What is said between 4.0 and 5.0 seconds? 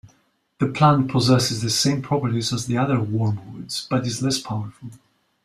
is less powerful.